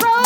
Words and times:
don't 0.00 0.19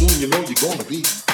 soon 0.00 0.20
you 0.20 0.28
know 0.28 0.40
you're 0.46 0.54
gonna 0.54 0.84
be. 0.84 1.29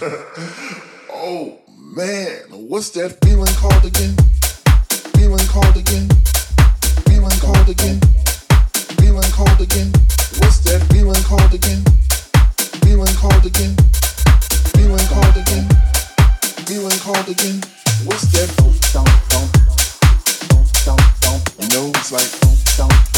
oh 1.12 1.58
man, 1.78 2.42
what's 2.50 2.90
that 2.90 3.18
feeling 3.24 3.52
called 3.60 3.84
again? 3.84 4.16
Feeling 5.16 5.46
called 5.48 5.76
again? 5.76 6.08
Feeling 7.04 7.38
called 7.38 7.68
again? 7.68 8.00
Feeling 8.98 9.30
called 9.32 9.60
again? 9.60 9.92
What's 10.40 10.60
that 10.64 10.80
feeling 10.90 11.22
called 11.28 11.52
again? 11.52 11.84
Feeling 12.82 13.14
called 13.20 13.44
again? 13.44 13.76
Feeling 14.72 15.06
called 15.12 15.36
again? 15.36 15.68
Feeling 16.64 16.98
called 16.98 17.28
again? 17.28 17.60
What's 18.06 18.32
that? 18.32 18.48
You 21.60 21.68
know, 21.68 21.92
it's 21.94 22.12
like 22.12 23.11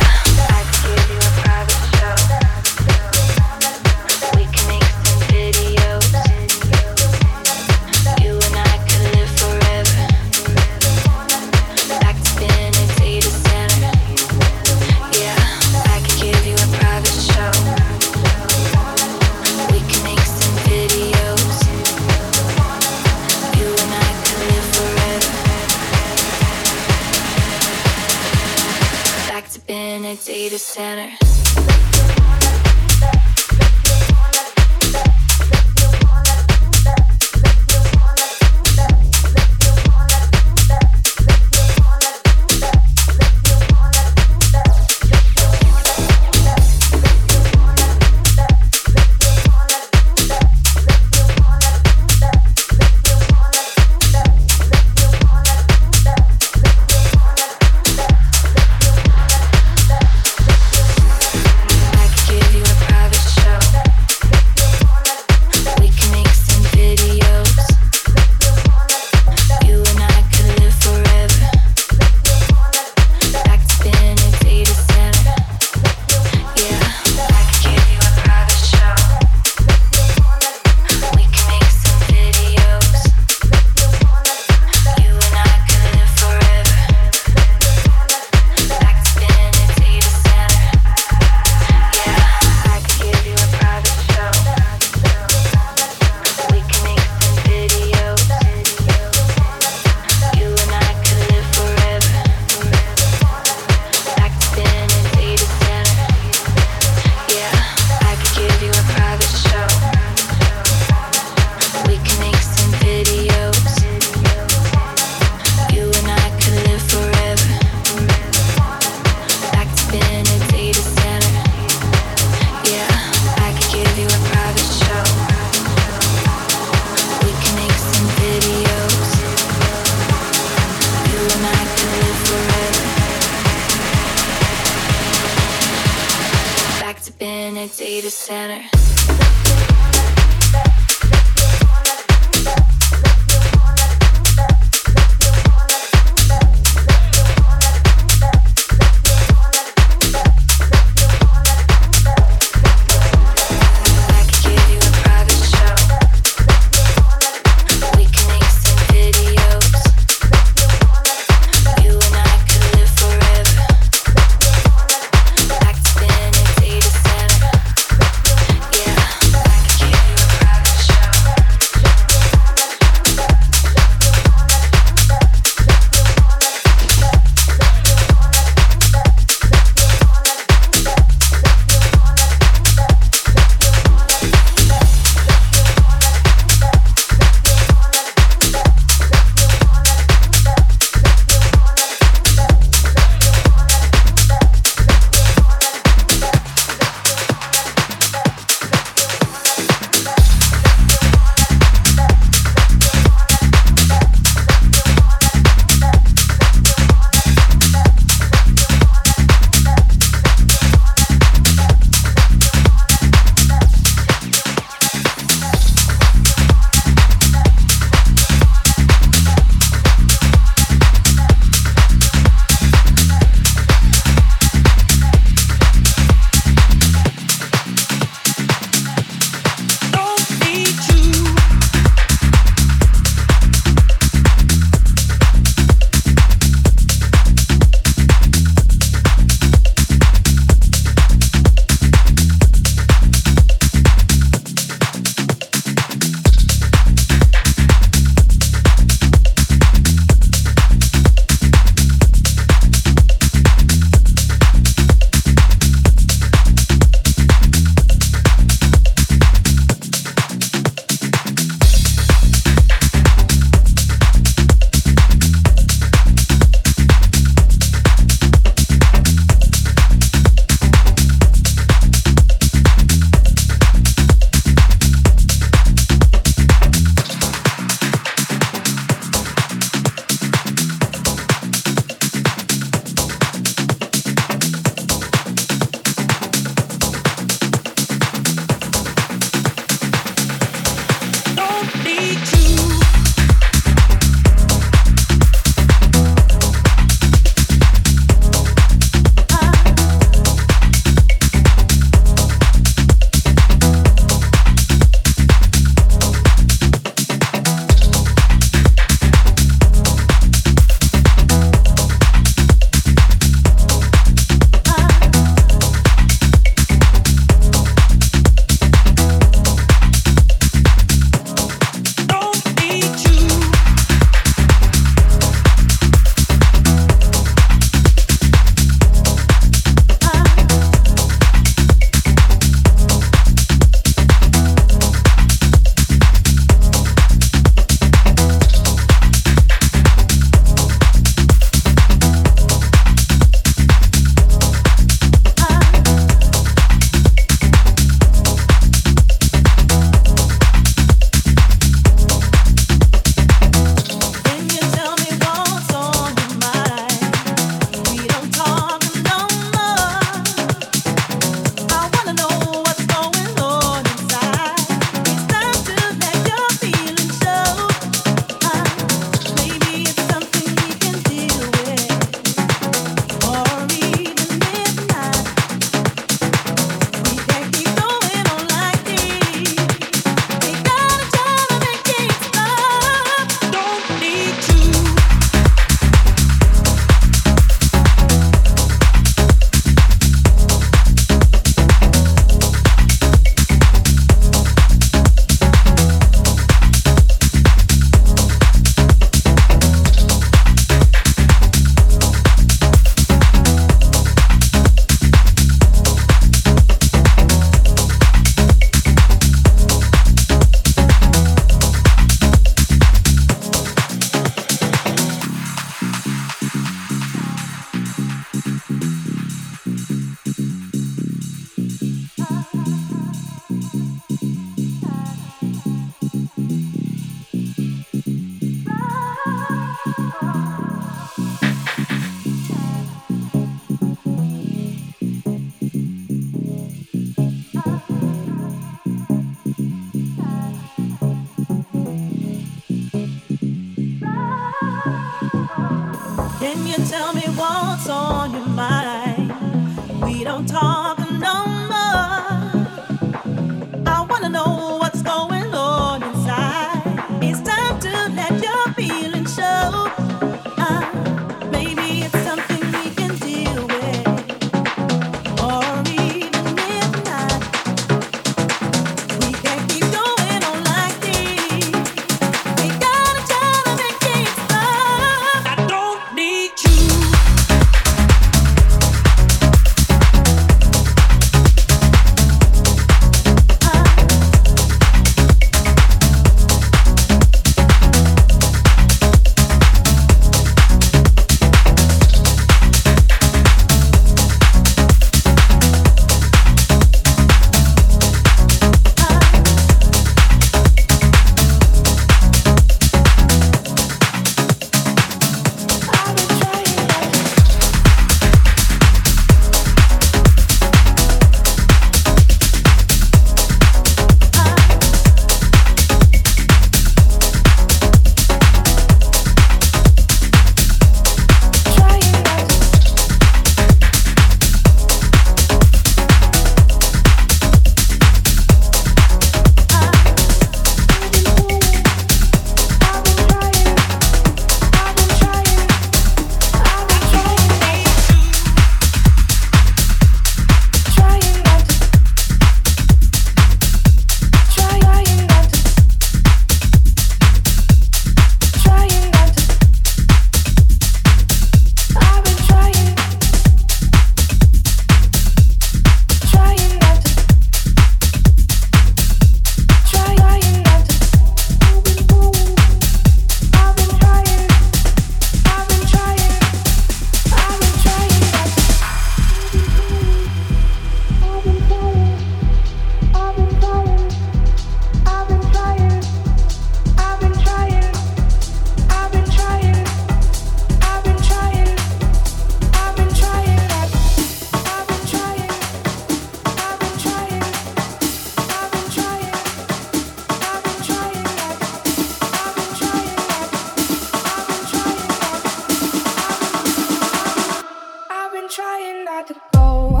not 599.05 599.27
to 599.27 599.35
go. 599.53 600.00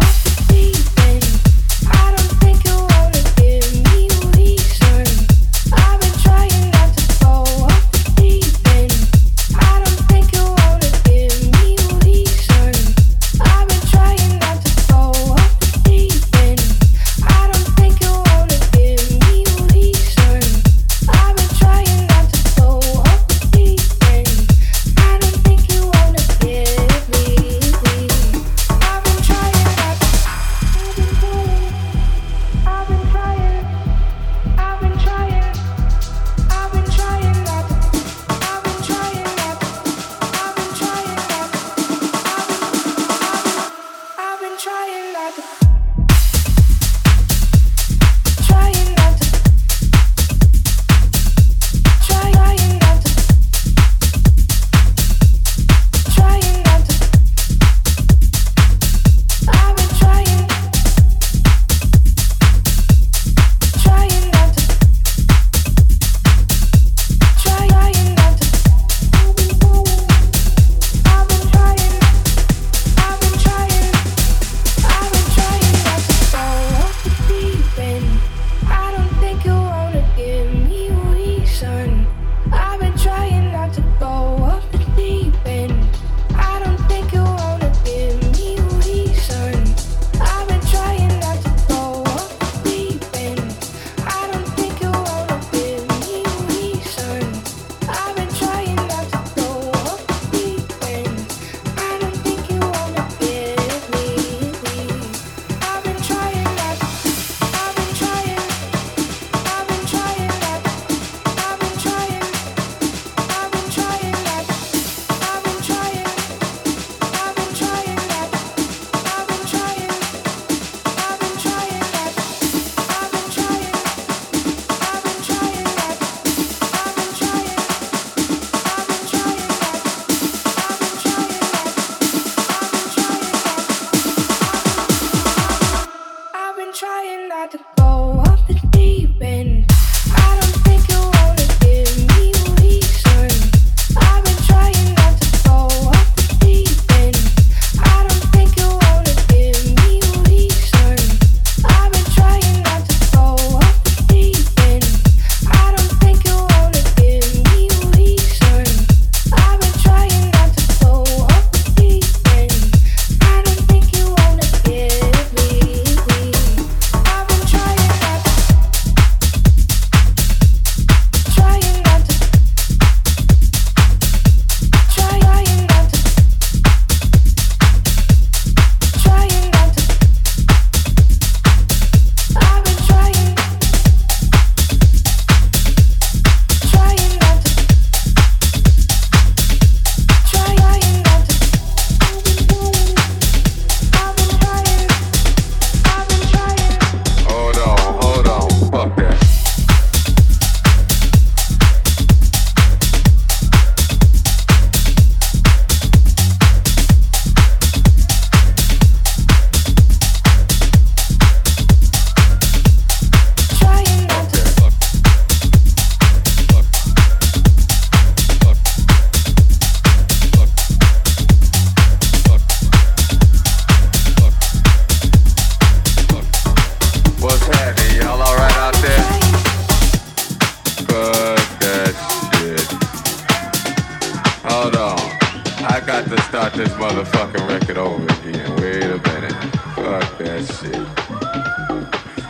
This 236.63 236.73
motherfucking 236.73 237.47
record 237.49 237.77
over 237.79 238.03
again. 238.03 238.55
Wait 238.57 238.83
a 238.83 238.99
minute. 239.09 239.33
Fuck 239.73 240.17
that 240.19 240.45
shit. 240.45 240.75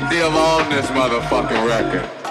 Still 0.07 0.31
on 0.37 0.69
this 0.69 0.85
motherfucking 0.87 1.67
record. 1.67 2.30